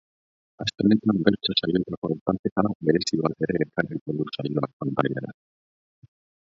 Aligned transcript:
Aste 0.63 0.85
honetan 0.85 1.19
bertso 1.27 1.55
saioetako 1.59 2.09
hautaketa 2.13 2.65
berezi 2.89 3.21
bat 3.27 3.47
ere 3.49 3.59
ekarriko 3.67 4.19
du 4.23 4.29
saioak 4.39 4.77
pantailara. 4.83 5.37